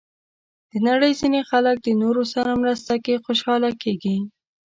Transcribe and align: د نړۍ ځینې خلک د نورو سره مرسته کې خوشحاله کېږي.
د 0.71 0.73
نړۍ 0.87 1.11
ځینې 1.19 1.41
خلک 1.49 1.75
د 1.81 1.87
نورو 2.01 2.23
سره 2.33 2.59
مرسته 2.61 2.93
کې 3.05 3.21
خوشحاله 3.25 3.69
کېږي. 3.81 4.17